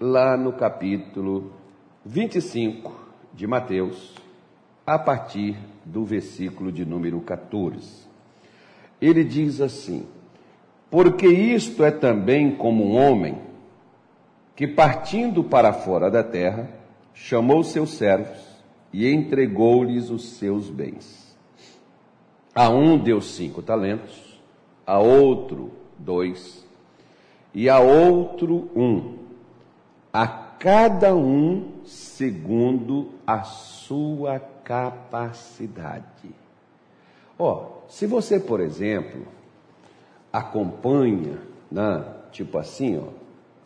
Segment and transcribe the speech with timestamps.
[0.00, 1.52] lá no capítulo
[2.04, 2.92] 25
[3.34, 4.14] de Mateus,
[4.86, 8.06] a partir do versículo de número 14.
[9.00, 10.06] Ele diz assim:
[10.90, 13.38] Porque isto é também como um homem
[14.54, 16.70] que, partindo para fora da terra,
[17.12, 18.38] chamou seus servos
[18.92, 21.36] e entregou-lhes os seus bens.
[22.54, 24.40] A um deu cinco talentos,
[24.86, 26.66] a outro dois,
[27.52, 29.27] e a outro um,
[30.12, 36.04] a cada um segundo a sua capacidade.
[37.38, 39.22] Ó, oh, se você, por exemplo,
[40.32, 41.38] acompanha,
[41.70, 43.04] né, tipo assim, ó,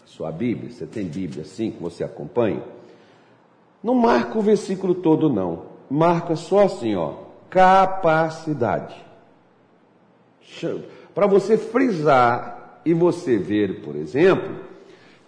[0.04, 2.62] sua Bíblia, você tem Bíblia assim que você acompanha,
[3.82, 7.14] não marca o versículo todo não, marca só assim, ó,
[7.48, 8.94] capacidade.
[11.14, 14.71] Para você frisar e você ver, por exemplo,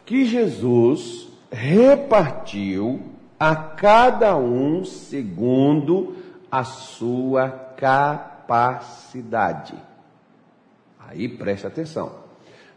[0.05, 3.01] que Jesus repartiu
[3.39, 6.17] a cada um segundo
[6.51, 9.75] a sua capacidade.
[10.99, 12.13] Aí preste atenção.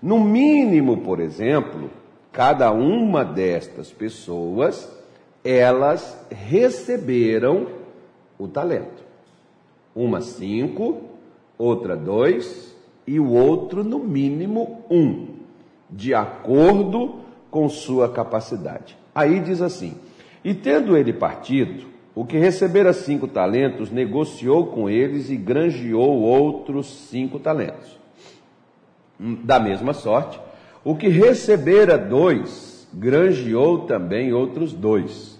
[0.01, 1.89] No mínimo, por exemplo,
[2.31, 4.89] cada uma destas pessoas,
[5.43, 7.67] elas receberam
[8.37, 9.03] o talento.
[9.95, 11.01] Uma cinco,
[11.57, 12.75] outra dois
[13.07, 15.36] e o outro no mínimo um,
[15.89, 18.97] de acordo com sua capacidade.
[19.13, 19.95] Aí diz assim:
[20.43, 21.85] e tendo ele partido,
[22.15, 27.97] o que recebera cinco talentos negociou com eles e granjeou outros cinco talentos.
[29.19, 30.39] Da mesma sorte,
[30.83, 35.39] o que recebera dois, granjeou também outros dois.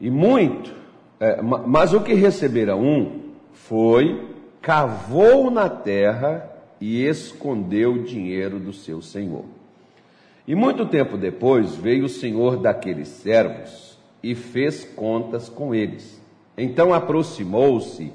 [0.00, 0.72] E muito,
[1.18, 3.20] é, mas o que recebera um
[3.52, 4.28] foi,
[4.60, 9.44] cavou na terra e escondeu o dinheiro do seu senhor.
[10.46, 16.20] E muito tempo depois veio o senhor daqueles servos e fez contas com eles.
[16.56, 18.12] Então aproximou-se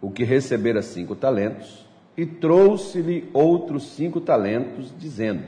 [0.00, 5.44] o que recebera cinco talentos e trouxe-lhe outros cinco talentos, dizendo: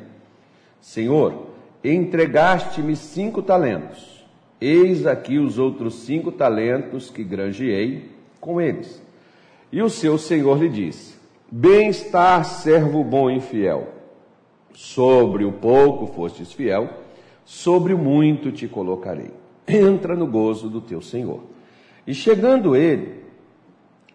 [0.80, 1.48] Senhor,
[1.82, 4.24] entregaste-me cinco talentos,
[4.60, 9.02] eis aqui os outros cinco talentos que granjeei com eles.
[9.72, 11.19] E o seu senhor lhe disse:
[11.52, 13.88] Bem-estar, servo bom e fiel.
[14.72, 16.88] Sobre o pouco fostes fiel,
[17.44, 19.32] sobre o muito te colocarei.
[19.66, 21.42] Entra no gozo do teu Senhor.
[22.06, 23.24] E chegando ele,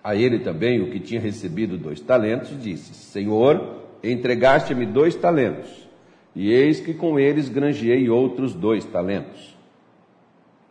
[0.02, 5.90] a ele também, o que tinha recebido dois talentos, disse: Senhor, entregaste-me dois talentos,
[6.34, 9.58] e eis que com eles granjeei outros dois talentos.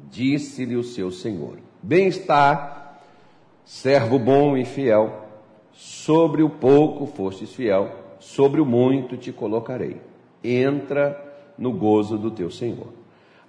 [0.00, 3.00] Disse-lhe o seu Senhor: Bem está,
[3.64, 5.23] servo bom e fiel,
[5.74, 10.00] sobre o pouco fostes fiel sobre o muito te colocarei.
[10.42, 11.22] Entra
[11.58, 12.88] no gozo do teu Senhor.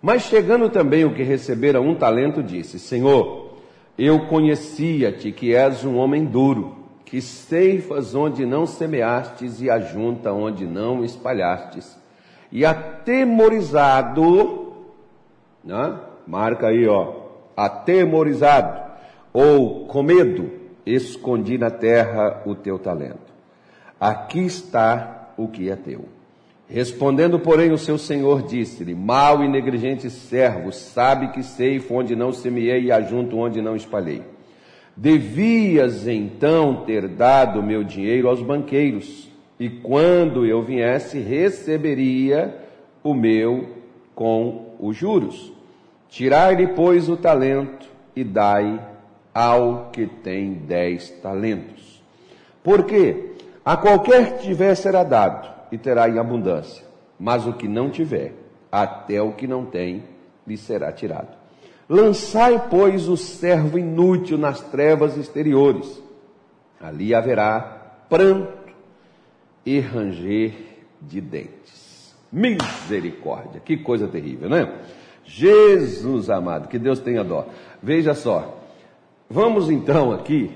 [0.02, 3.54] Mas chegando também o que recebera um talento, disse: Senhor,
[3.98, 6.76] eu conhecia-te que és um homem duro,
[7.06, 11.98] que ceifas onde não semeastes e ajunta onde não espalhastes.
[12.52, 14.74] E atemorizado,
[15.64, 16.00] né?
[16.28, 17.14] marca aí, ó,
[17.56, 18.82] atemorizado,
[19.34, 23.34] ou com medo, escondi na terra o teu talento.
[24.00, 26.06] Aqui está o que é teu.
[26.68, 32.34] Respondendo, porém, o seu senhor disse-lhe: Mal e negligente servo, sabe que sei onde não
[32.34, 34.24] semeei e ajunto onde não espalhei.
[34.98, 39.30] Devias então ter dado meu dinheiro aos banqueiros,
[39.60, 42.56] e quando eu viesse, receberia
[43.04, 43.70] o meu
[44.16, 45.54] com os juros.
[46.10, 48.80] Tirai-lhe, pois, o talento e dai
[49.36, 52.02] ao que tem dez talentos.
[52.64, 53.34] Por quê?
[53.66, 56.86] A qualquer que tiver será dado e terá em abundância,
[57.20, 58.34] mas o que não tiver,
[58.72, 60.04] até o que não tem,
[60.48, 61.36] lhe será tirado.
[61.90, 66.02] Lançai, pois, o servo inútil nas trevas exteriores.
[66.80, 67.60] Ali haverá
[68.10, 68.54] pranto
[69.66, 70.54] e ranger
[71.02, 72.16] de dentes.
[72.32, 74.72] Misericórdia, que coisa terrível, não é?
[75.26, 77.48] Jesus amado, que Deus tenha dó.
[77.82, 78.65] Veja só,
[79.30, 80.52] vamos então aqui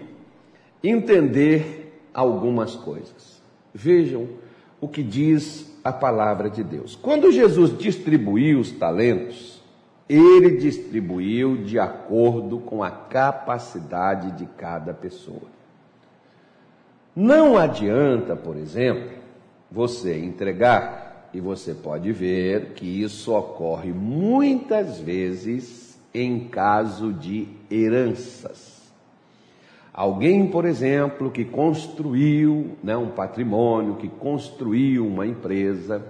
[0.83, 3.41] entender algumas coisas.
[3.73, 4.27] Vejam
[4.81, 6.95] o que diz a palavra de Deus.
[6.95, 9.61] Quando Jesus distribuiu os talentos,
[10.07, 15.49] ele distribuiu de acordo com a capacidade de cada pessoa.
[17.15, 19.17] Não adianta, por exemplo,
[19.71, 28.79] você entregar, e você pode ver que isso ocorre muitas vezes em caso de heranças.
[29.93, 36.01] Alguém, por exemplo, que construiu né, um patrimônio, que construiu uma empresa,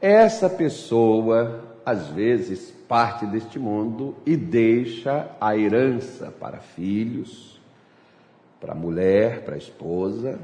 [0.00, 7.58] essa pessoa, às vezes, parte deste mundo e deixa a herança para filhos,
[8.60, 10.38] para mulher, para esposa,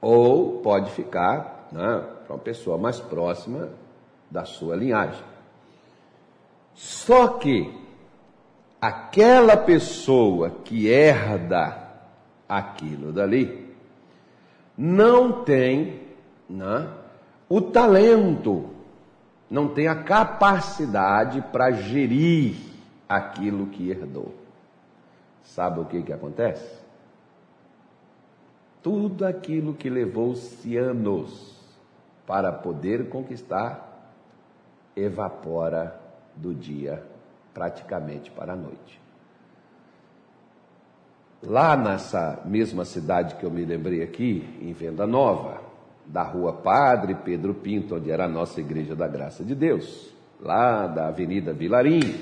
[0.00, 3.70] ou pode ficar né, para uma pessoa mais próxima
[4.30, 5.24] da sua linhagem.
[6.74, 7.87] Só que
[8.80, 11.88] aquela pessoa que herda
[12.48, 13.74] aquilo dali
[14.76, 16.00] não tem
[16.48, 16.88] né,
[17.48, 18.70] o talento,
[19.50, 22.56] não tem a capacidade para gerir
[23.08, 24.32] aquilo que herdou.
[25.42, 26.78] Sabe o que, que acontece?
[28.82, 31.58] Tudo aquilo que levou-se anos
[32.24, 34.12] para poder conquistar
[34.94, 35.98] evapora
[36.36, 37.02] do dia
[37.58, 39.00] praticamente para a noite.
[41.42, 45.60] Lá nessa mesma cidade que eu me lembrei aqui, em Venda Nova,
[46.06, 50.86] da rua Padre Pedro Pinto, onde era a nossa Igreja da Graça de Deus, lá
[50.86, 52.14] da Avenida Vilarim,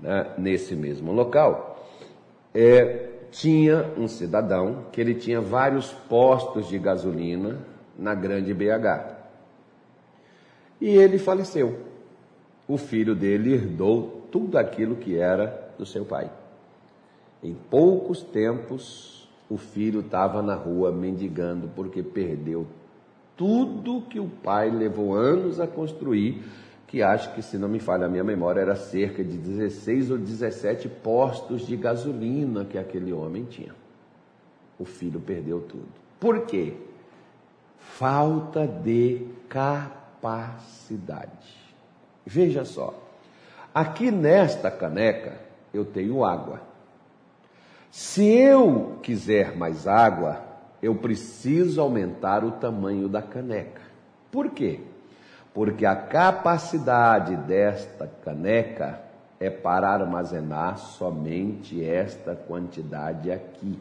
[0.00, 1.84] né, nesse mesmo local,
[2.54, 7.58] é, tinha um cidadão que ele tinha vários postos de gasolina
[7.98, 9.16] na grande BH.
[10.80, 11.80] E ele faleceu.
[12.68, 16.30] O filho dele herdou tudo aquilo que era do seu pai.
[17.42, 22.66] Em poucos tempos, o filho estava na rua mendigando porque perdeu
[23.36, 26.42] tudo que o pai levou anos a construir,
[26.86, 30.16] que acho que, se não me falha a minha memória, era cerca de 16 ou
[30.18, 33.74] 17 postos de gasolina que aquele homem tinha.
[34.78, 35.88] O filho perdeu tudo.
[36.18, 36.74] Por quê?
[37.78, 41.28] Falta de capacidade.
[42.24, 43.05] Veja só,
[43.76, 45.34] aqui nesta caneca
[45.74, 46.62] eu tenho água.
[47.90, 50.40] Se eu quiser mais água,
[50.82, 53.82] eu preciso aumentar o tamanho da caneca.
[54.32, 54.80] Por quê?
[55.52, 58.98] Porque a capacidade desta caneca
[59.38, 63.78] é para armazenar somente esta quantidade aqui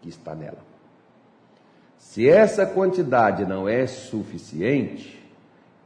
[0.00, 0.64] que está nela.
[1.98, 5.22] Se essa quantidade não é suficiente,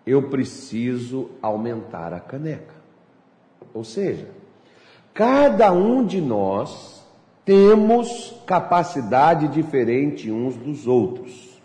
[0.07, 2.80] eu preciso aumentar a caneca.
[3.75, 4.29] Ou seja,
[5.15, 7.05] cada um de nós
[7.45, 11.61] temos capacidade diferente uns dos outros.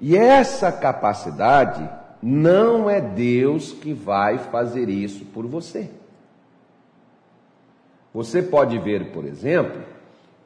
[0.00, 1.88] E essa capacidade
[2.22, 5.90] não é Deus que vai fazer isso por você.
[8.12, 9.82] Você pode ver, por exemplo,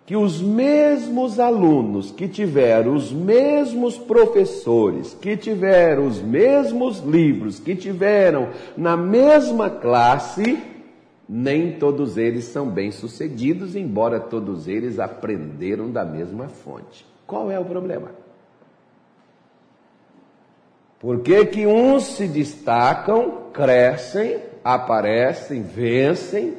[0.06, 7.74] que os mesmos alunos que tiveram os mesmos professores, que tiveram os mesmos livros, que
[7.74, 10.62] tiveram na mesma classe,
[11.28, 17.04] nem todos eles são bem-sucedidos, embora todos eles aprenderam da mesma fonte.
[17.26, 18.12] Qual é o problema?
[21.00, 26.54] Por que, que uns se destacam, crescem, aparecem, vencem,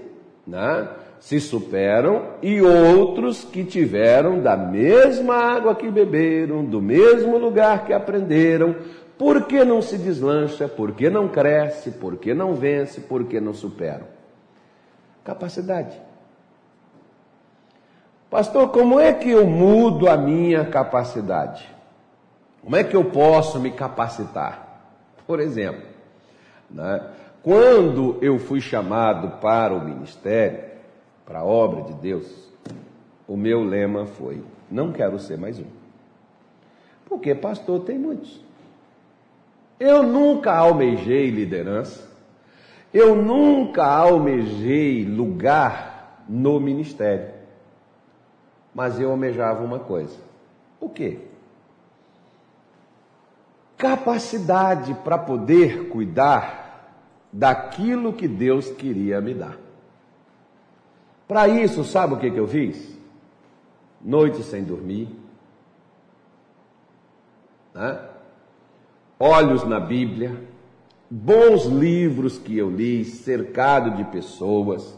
[0.46, 0.90] né?
[1.19, 7.94] Se superam, e outros que tiveram da mesma água que beberam, do mesmo lugar que
[7.94, 8.75] aprenderam,
[9.18, 13.40] por que não se deslancha, por que não cresce, por que não vence, por que
[13.40, 14.06] não superam?
[15.24, 16.00] Capacidade.
[18.30, 21.68] Pastor, como é que eu mudo a minha capacidade?
[22.62, 24.68] Como é que eu posso me capacitar?
[25.25, 25.84] Por exemplo,
[26.69, 27.02] né,
[27.42, 30.59] quando eu fui chamado para o ministério,
[31.28, 32.50] para a obra de Deus,
[33.28, 34.42] o meu lema foi:
[34.72, 35.66] não quero ser mais um.
[37.06, 38.42] Porque pastor tem muitos.
[39.78, 42.07] Eu nunca almejei liderança.
[42.94, 47.34] Eu nunca almejei lugar no ministério,
[48.74, 50.18] mas eu almejava uma coisa:
[50.80, 51.19] o quê?
[53.78, 56.96] Capacidade para poder cuidar
[57.31, 59.67] daquilo que Deus queria me dar.
[61.28, 62.98] Para isso, sabe o que, que eu fiz?
[64.02, 65.10] Noite sem dormir,
[67.74, 68.00] né?
[69.19, 70.48] olhos na Bíblia
[71.10, 74.98] bons livros que eu li, cercado de pessoas,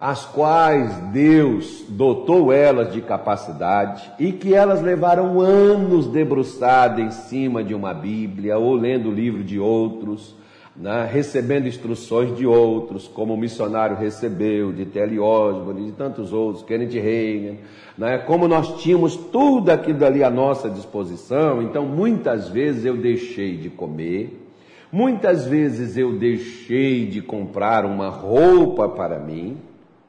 [0.00, 7.64] as quais Deus dotou elas de capacidade e que elas levaram anos debruçadas em cima
[7.64, 10.34] de uma Bíblia ou lendo o livro de outros,
[10.78, 16.64] né, recebendo instruções de outros, como o missionário recebeu, de Telly Osborne, de tantos outros,
[16.64, 17.56] Kenneth Reagan,
[17.96, 23.56] né, como nós tínhamos tudo aquilo ali à nossa disposição, então muitas vezes eu deixei
[23.56, 24.46] de comer,
[24.90, 29.58] Muitas vezes eu deixei de comprar uma roupa para mim,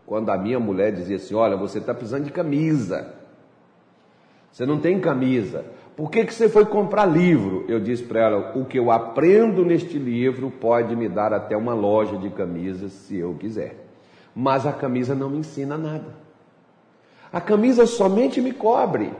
[0.05, 3.13] quando a minha mulher dizia assim: Olha, você está precisando de camisa.
[4.51, 5.65] Você não tem camisa.
[5.97, 7.65] Por que, que você foi comprar livro?
[7.67, 11.73] Eu disse para ela: o que eu aprendo neste livro pode me dar até uma
[11.73, 13.83] loja de camisas se eu quiser.
[14.35, 16.13] Mas a camisa não me ensina nada.
[17.33, 19.11] A camisa somente me cobre.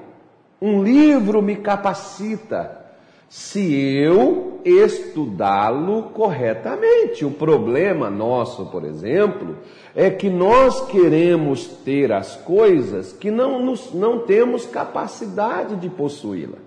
[0.61, 2.85] Um livro me capacita
[3.27, 7.25] se eu estudá-lo corretamente.
[7.25, 9.57] O problema nosso, por exemplo,
[9.95, 16.66] é que nós queremos ter as coisas que não, nos, não temos capacidade de possuí-la.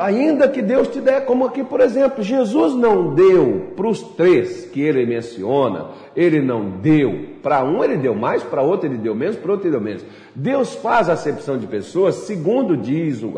[0.00, 4.64] Ainda que Deus te der, como aqui, por exemplo, Jesus não deu para os três
[4.64, 7.36] que ele menciona, ele não deu.
[7.40, 10.04] Para um ele deu mais, para outro ele deu menos, para outro ele deu menos.
[10.34, 13.34] Deus faz acepção de pessoas, segundo diz o,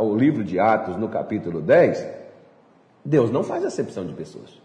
[0.00, 2.04] o livro de Atos, no capítulo 10,
[3.04, 4.60] Deus não faz acepção de pessoas.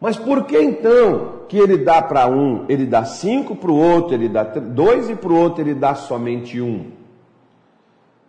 [0.00, 4.12] Mas por que então que ele dá para um, ele dá cinco para o outro,
[4.12, 7.03] ele dá dois e para o outro ele dá somente um?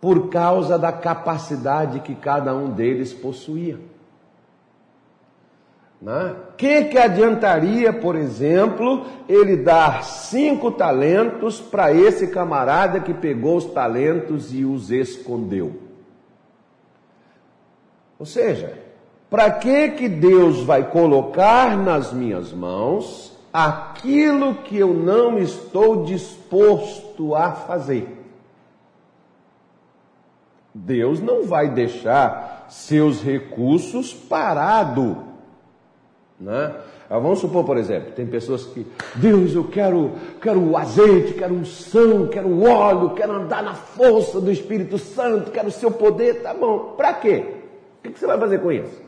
[0.00, 3.78] Por causa da capacidade que cada um deles possuía.
[6.00, 6.36] Né?
[6.58, 13.64] Que que adiantaria, por exemplo, ele dar cinco talentos para esse camarada que pegou os
[13.64, 15.80] talentos e os escondeu?
[18.18, 18.78] Ou seja,
[19.28, 27.34] para que que Deus vai colocar nas minhas mãos aquilo que eu não estou disposto
[27.34, 28.15] a fazer?
[30.76, 35.16] Deus não vai deixar seus recursos parado,
[36.38, 36.74] né?
[37.08, 42.26] Ah, vamos supor, por exemplo, tem pessoas que, Deus, eu quero, quero azeite, quero unção,
[42.26, 46.52] quero o óleo, quero andar na força do Espírito Santo, quero o seu poder, tá
[46.52, 46.94] bom.
[46.96, 47.54] Para quê?
[48.04, 49.00] O que você vai fazer com isso?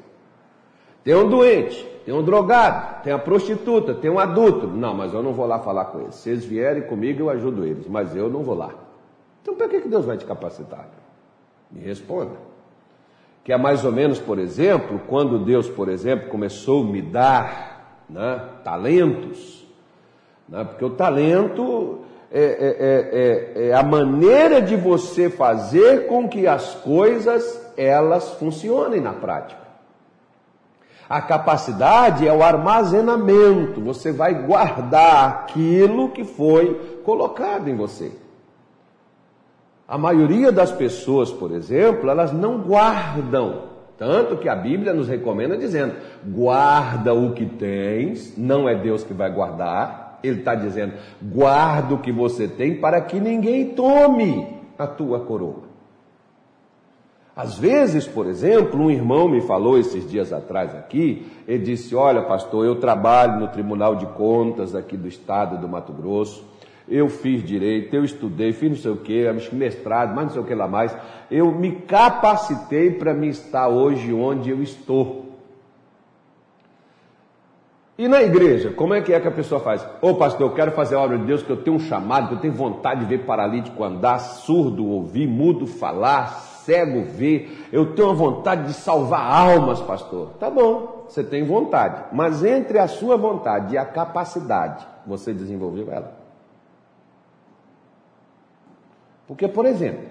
[1.03, 4.69] Tem um doente, tem um drogado, tem a prostituta, tem um adulto.
[4.69, 6.15] Não, mas eu não vou lá falar com eles.
[6.15, 8.71] Se eles vierem comigo, eu ajudo eles, mas eu não vou lá.
[9.43, 10.89] Então, para que Deus vai te capacitar?
[11.71, 12.37] Me responda.
[13.45, 18.05] Que é mais ou menos, por exemplo, quando Deus, por exemplo, começou a me dar
[18.09, 19.67] né, talentos,
[20.49, 26.47] né, porque o talento é, é, é, é, a maneira de você fazer com que
[26.47, 29.69] as coisas elas funcionem na prática.
[31.09, 38.13] A capacidade é o armazenamento, você vai guardar aquilo que foi colocado em você.
[39.89, 43.69] A maioria das pessoas, por exemplo, elas não guardam.
[43.97, 45.95] Tanto que a Bíblia nos recomenda dizendo:
[46.27, 50.19] guarda o que tens, não é Deus que vai guardar.
[50.23, 50.93] Ele está dizendo:
[51.23, 55.69] guarda o que você tem para que ninguém tome a tua coroa.
[57.35, 62.21] Às vezes, por exemplo, um irmão me falou esses dias atrás aqui, ele disse: Olha,
[62.21, 66.45] pastor, eu trabalho no Tribunal de Contas aqui do estado do Mato Grosso
[66.91, 70.45] eu fiz direito, eu estudei, fiz não sei o que, mestrado, mais não sei o
[70.45, 70.97] que lá mais.
[71.31, 75.27] Eu me capacitei para me estar hoje onde eu estou.
[77.99, 79.85] E na igreja, como é que é que a pessoa faz?
[80.01, 82.35] Ô pastor, eu quero fazer a obra de Deus, que eu tenho um chamado, que
[82.35, 86.29] eu tenho vontade de ver paralítico andar, surdo ouvir, mudo falar,
[86.65, 87.67] cego ver.
[87.73, 90.29] Eu tenho uma vontade de salvar almas, pastor.
[90.39, 92.05] Tá bom, você tem vontade.
[92.13, 96.18] Mas entre a sua vontade e a capacidade, você desenvolveu ela.
[99.29, 100.07] Porque, por exemplo,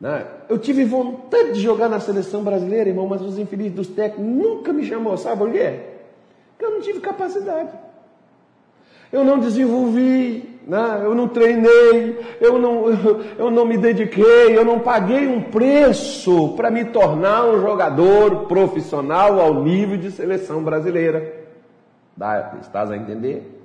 [0.00, 4.24] né, eu tive vontade de jogar na seleção brasileira, irmão, mas os infelizes dos técnicos
[4.24, 5.80] nunca me chamou, sabe por quê?
[6.52, 7.70] Porque eu não tive capacidade.
[9.12, 12.84] Eu não desenvolvi, né, eu não treinei, eu não,
[13.36, 19.40] eu, não me dediquei, eu não paguei um preço para me tornar um jogador profissional
[19.40, 21.46] ao nível de seleção brasileira.
[22.16, 23.60] Dá, estás a entender?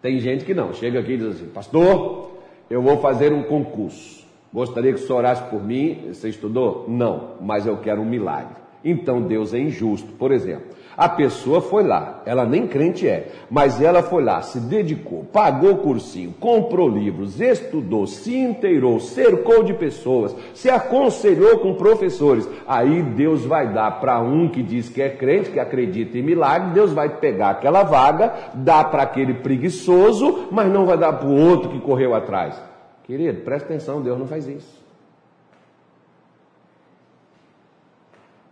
[0.00, 2.31] Tem gente que não, chega aqui e diz assim, pastor,
[2.72, 4.24] eu vou fazer um concurso.
[4.50, 6.06] Gostaria que senhor orasse por mim.
[6.08, 6.86] Você estudou?
[6.88, 8.56] Não, mas eu quero um milagre.
[8.82, 10.10] Então Deus é injusto.
[10.12, 14.60] Por exemplo, a pessoa foi lá, ela nem crente é, mas ela foi lá, se
[14.60, 22.48] dedicou, pagou cursinho, comprou livros, estudou, se inteirou, cercou de pessoas, se aconselhou com professores.
[22.66, 26.72] Aí Deus vai dar para um que diz que é crente, que acredita em milagre,
[26.74, 31.34] Deus vai pegar aquela vaga, dar para aquele preguiçoso, mas não vai dar para o
[31.34, 32.60] outro que correu atrás.
[33.04, 34.82] Querido, presta atenção, Deus não faz isso.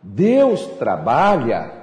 [0.03, 1.80] Deus trabalha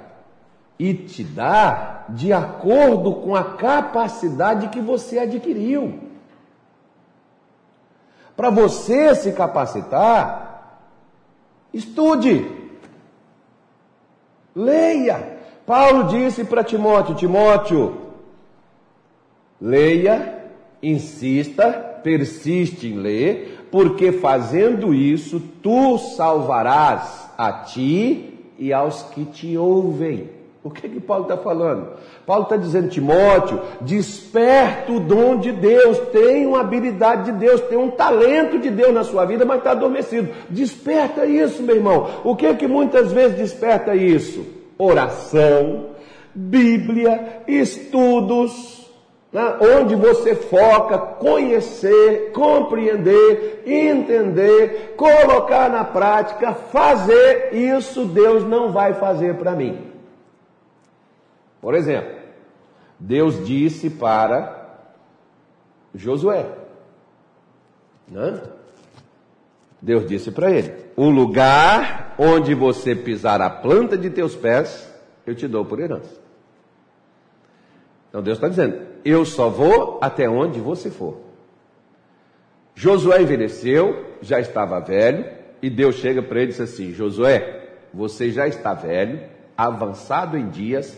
[0.78, 5.98] e te dá de acordo com a capacidade que você adquiriu.
[8.36, 10.80] Para você se capacitar,
[11.74, 12.48] estude,
[14.54, 15.38] leia.
[15.66, 18.12] Paulo disse para Timóteo: Timóteo,
[19.60, 29.24] leia, insista persiste em ler, porque fazendo isso tu salvarás a ti e aos que
[29.24, 30.37] te ouvem.
[30.68, 31.94] O que que Paulo está falando?
[32.26, 37.78] Paulo está dizendo, Timóteo, desperta o dom de Deus, tem uma habilidade de Deus, tem
[37.78, 40.28] um talento de Deus na sua vida, mas está adormecido.
[40.50, 42.20] Desperta isso, meu irmão.
[42.22, 44.44] O que que muitas vezes desperta isso?
[44.76, 45.86] Oração,
[46.34, 48.92] Bíblia, estudos,
[49.32, 49.56] né?
[49.62, 59.36] onde você foca conhecer, compreender, entender, colocar na prática, fazer, isso Deus não vai fazer
[59.36, 59.88] para mim.
[61.60, 62.16] Por exemplo,
[62.98, 64.86] Deus disse para
[65.94, 66.46] Josué,
[68.06, 68.42] né?
[69.80, 74.92] Deus disse para ele: O lugar onde você pisar a planta de teus pés,
[75.26, 76.20] eu te dou por herança.
[78.08, 81.20] Então Deus está dizendo: Eu só vou até onde você for.
[82.74, 85.26] Josué envelheceu, já estava velho,
[85.60, 89.20] e Deus chega para ele e diz assim: Josué, você já está velho,
[89.56, 90.96] avançado em dias,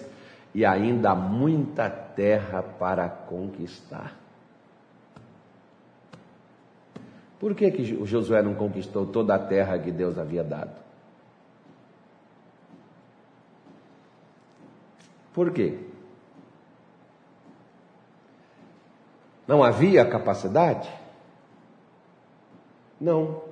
[0.55, 4.17] e ainda há muita terra para conquistar.
[7.39, 10.79] Por que, que Josué não conquistou toda a terra que Deus havia dado?
[15.33, 15.79] Por quê?
[19.47, 20.89] Não havia capacidade?
[23.01, 23.43] Não.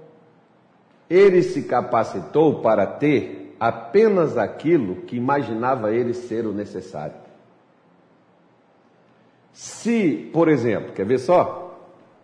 [1.09, 7.15] Ele se capacitou para ter apenas aquilo que imaginava ele ser o necessário.
[9.53, 11.77] Se, por exemplo, quer ver só?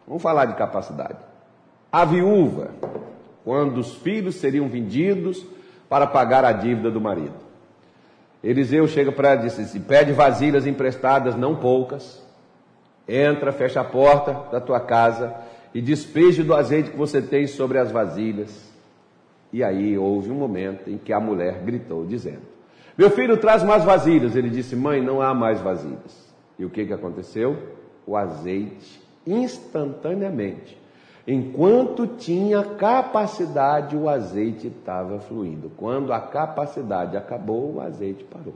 [0.07, 1.19] Vamos falar de capacidade.
[1.91, 2.71] A viúva,
[3.45, 5.45] quando os filhos seriam vendidos
[5.89, 7.35] para pagar a dívida do marido.
[8.43, 12.23] Eliseu chega para ela e diz assim: pede vasilhas emprestadas, não poucas.
[13.09, 15.35] Entra, fecha a porta da tua casa
[15.75, 18.74] e despeje do azeite que você tem sobre as vasilhas
[19.55, 22.43] e aí houve um momento em que a mulher gritou, dizendo:
[22.99, 24.35] Meu filho traz mais vasilhas.
[24.35, 26.35] Ele disse: Mãe, não há mais vasilhas.
[26.59, 27.57] E o que, que aconteceu?
[28.05, 30.77] O azeite, instantaneamente,
[31.25, 35.71] enquanto tinha capacidade, o azeite estava fluindo.
[35.77, 38.55] Quando a capacidade acabou, o azeite parou.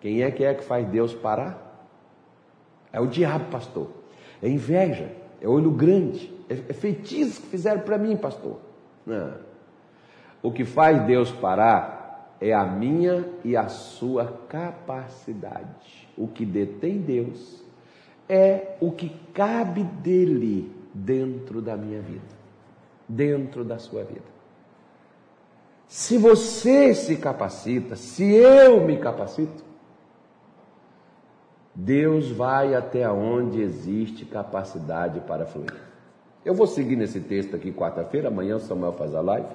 [0.00, 1.86] Quem é que é que faz Deus parar?
[2.90, 3.88] É o diabo, pastor.
[4.42, 5.12] É inveja,
[5.42, 8.58] é olho grande, é, é feitiço que fizeram para mim, pastor.
[9.06, 9.34] Não.
[10.42, 16.08] O que faz Deus parar é a minha e a sua capacidade.
[16.16, 17.62] O que detém Deus
[18.28, 22.34] é o que cabe dele dentro da minha vida,
[23.08, 24.32] dentro da sua vida.
[25.86, 29.62] Se você se capacita, se eu me capacito,
[31.74, 35.91] Deus vai até onde existe capacidade para fluir.
[36.44, 39.46] Eu vou seguir nesse texto aqui quarta-feira, amanhã o Samuel faz a live.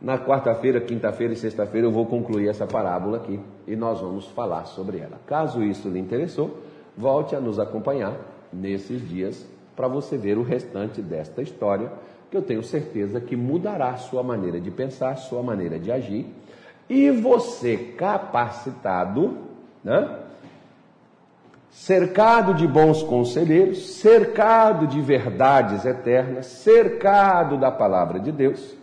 [0.00, 4.66] Na quarta-feira, quinta-feira e sexta-feira eu vou concluir essa parábola aqui e nós vamos falar
[4.66, 5.18] sobre ela.
[5.26, 6.58] Caso isso lhe interessou,
[6.96, 8.16] volte a nos acompanhar
[8.52, 11.90] nesses dias para você ver o restante desta história,
[12.30, 16.26] que eu tenho certeza que mudará sua maneira de pensar, sua maneira de agir,
[16.88, 19.38] e você capacitado,
[19.82, 20.20] né?
[21.74, 28.76] Cercado de bons conselheiros, cercado de verdades eternas, cercado da palavra de Deus,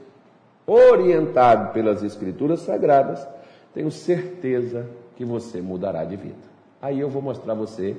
[0.67, 3.25] orientado pelas Escrituras Sagradas,
[3.73, 6.51] tenho certeza que você mudará de vida.
[6.81, 7.95] Aí eu vou mostrar a você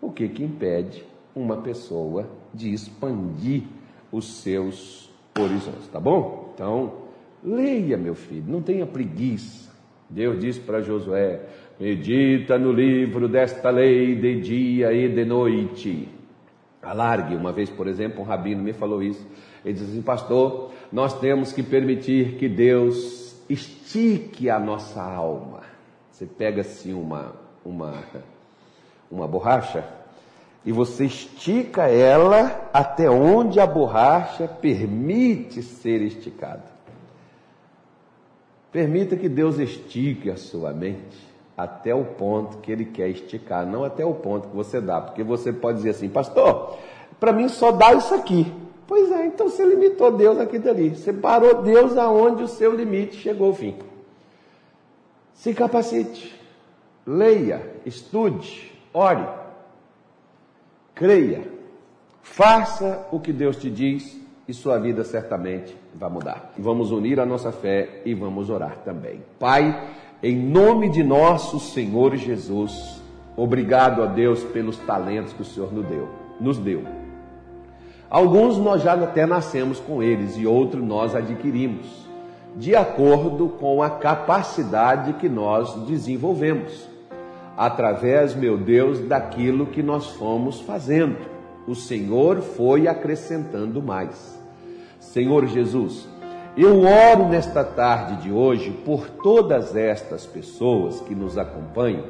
[0.00, 1.04] o que, que impede
[1.34, 3.62] uma pessoa de expandir
[4.12, 6.50] os seus horizontes, tá bom?
[6.54, 6.92] Então,
[7.42, 9.73] leia, meu filho, não tenha preguiça.
[10.08, 11.40] Deus disse para Josué:
[11.78, 16.08] Medita no livro desta lei de dia e de noite.
[16.82, 17.34] Alargue.
[17.34, 19.26] Uma vez, por exemplo, um rabino me falou isso.
[19.64, 25.62] Ele disse assim, pastor, nós temos que permitir que Deus estique a nossa alma.
[26.10, 27.32] Você pega assim uma,
[27.64, 28.04] uma,
[29.10, 29.84] uma borracha
[30.64, 36.73] e você estica ela até onde a borracha permite ser esticada.
[38.74, 41.16] Permita que Deus estique a sua mente
[41.56, 45.22] até o ponto que ele quer esticar, não até o ponto que você dá, porque
[45.22, 46.76] você pode dizer assim, pastor,
[47.20, 48.52] para mim só dá isso aqui.
[48.84, 53.14] Pois é, então você limitou Deus aqui dali, você parou Deus aonde o seu limite
[53.14, 53.76] chegou ao fim.
[55.34, 56.34] Se capacite,
[57.06, 59.24] leia, estude, ore,
[60.96, 61.46] creia,
[62.22, 66.52] faça o que Deus te diz e sua vida certamente vai mudar.
[66.58, 69.22] Vamos unir a nossa fé e vamos orar também.
[69.38, 69.90] Pai,
[70.22, 73.02] em nome de nosso Senhor Jesus,
[73.36, 76.08] Obrigado a Deus pelos talentos que o Senhor nos deu.
[76.40, 76.84] Nos deu.
[78.08, 82.06] Alguns nós já até nascemos com eles e outros nós adquirimos,
[82.54, 86.88] de acordo com a capacidade que nós desenvolvemos,
[87.56, 91.16] através, meu Deus, daquilo que nós fomos fazendo.
[91.66, 94.38] O Senhor foi acrescentando mais.
[95.00, 96.06] Senhor Jesus,
[96.56, 102.04] eu oro nesta tarde de hoje por todas estas pessoas que nos acompanham,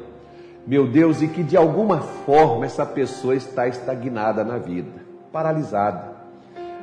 [0.67, 4.91] meu Deus, e que de alguma forma essa pessoa está estagnada na vida,
[5.33, 6.15] paralisada.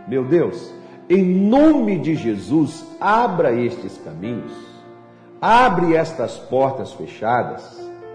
[0.07, 0.73] Meu Deus,
[1.09, 4.53] em nome de Jesus, abra estes caminhos,
[5.41, 7.63] abre estas portas fechadas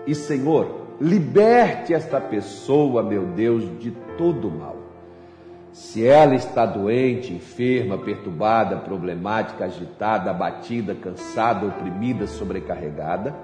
[0.06, 4.76] e, Senhor, liberte esta pessoa, meu Deus, de todo mal.
[5.72, 13.34] Se ela está doente, enferma, perturbada, problemática, agitada, abatida, cansada, oprimida, sobrecarregada,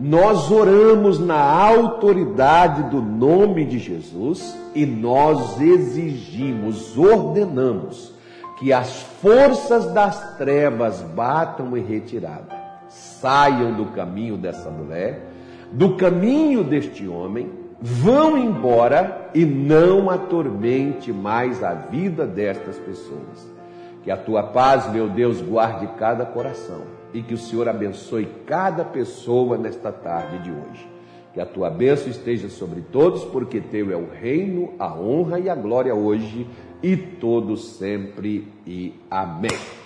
[0.00, 8.14] nós oramos na autoridade do nome de Jesus e nós exigimos, ordenamos
[8.58, 12.56] que as forças das trevas batam em retirada,
[12.88, 15.33] saiam do caminho dessa mulher,
[15.72, 17.50] do caminho deste homem
[17.80, 23.52] vão embora e não atormente mais a vida destas pessoas.
[24.02, 28.84] Que a tua paz, meu Deus, guarde cada coração e que o Senhor abençoe cada
[28.84, 30.88] pessoa nesta tarde de hoje.
[31.32, 35.48] Que a tua bênção esteja sobre todos, porque teu é o reino, a honra e
[35.48, 36.46] a glória hoje
[36.82, 38.46] e todos sempre.
[38.66, 39.83] E amém.